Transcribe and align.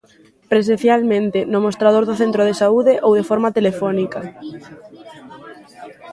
Presencialmente, 0.51 1.39
no 1.51 1.59
mostrador 1.65 2.03
do 2.07 2.19
centro 2.21 2.41
de 2.45 2.57
saúde, 2.61 2.93
ou 3.07 3.11
de 3.17 3.27
forma 3.29 3.49
telefónica... 3.57 4.21